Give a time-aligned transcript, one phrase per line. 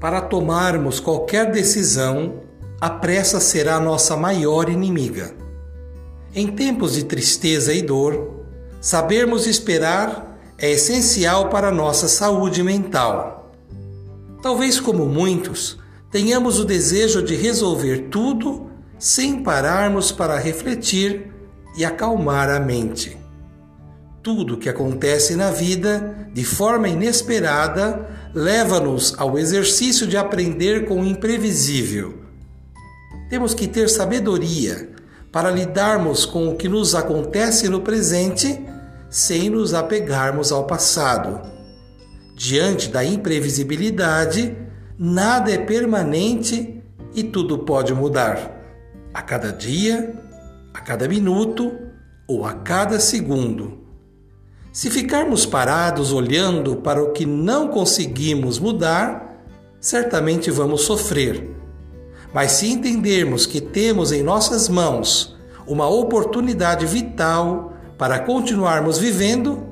[0.00, 2.40] Para tomarmos qualquer decisão,
[2.80, 5.34] a pressa será nossa maior inimiga.
[6.34, 8.46] Em tempos de tristeza e dor,
[8.80, 13.52] sabermos esperar é essencial para nossa saúde mental.
[14.40, 15.78] Talvez, como muitos,
[16.10, 21.30] tenhamos o desejo de resolver tudo sem pararmos para refletir
[21.76, 23.19] e acalmar a mente.
[24.22, 31.06] Tudo que acontece na vida de forma inesperada leva-nos ao exercício de aprender com o
[31.06, 32.20] imprevisível.
[33.30, 34.90] Temos que ter sabedoria
[35.32, 38.62] para lidarmos com o que nos acontece no presente
[39.08, 41.40] sem nos apegarmos ao passado.
[42.36, 44.54] Diante da imprevisibilidade,
[44.98, 46.82] nada é permanente
[47.14, 48.58] e tudo pode mudar.
[49.14, 50.14] A cada dia,
[50.74, 51.72] a cada minuto
[52.28, 53.79] ou a cada segundo.
[54.72, 59.42] Se ficarmos parados olhando para o que não conseguimos mudar,
[59.80, 61.50] certamente vamos sofrer.
[62.32, 69.66] Mas se entendermos que temos em nossas mãos uma oportunidade vital para continuarmos vivendo,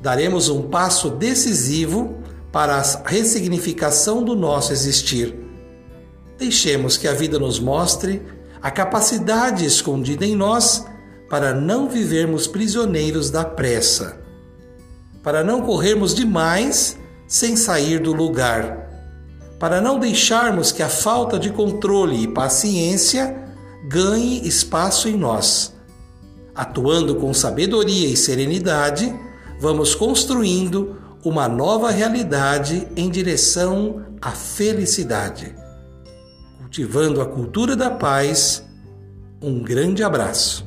[0.00, 2.18] daremos um passo decisivo
[2.52, 5.34] para a ressignificação do nosso existir.
[6.38, 8.22] Deixemos que a vida nos mostre
[8.62, 10.86] a capacidade escondida em nós
[11.28, 14.24] para não vivermos prisioneiros da pressa
[15.26, 16.96] para não corrermos demais
[17.26, 18.88] sem sair do lugar,
[19.58, 23.36] para não deixarmos que a falta de controle e paciência
[23.88, 25.74] ganhe espaço em nós.
[26.54, 29.12] Atuando com sabedoria e serenidade,
[29.60, 35.56] vamos construindo uma nova realidade em direção à felicidade.
[36.58, 38.64] Cultivando a cultura da paz,
[39.42, 40.64] um grande abraço.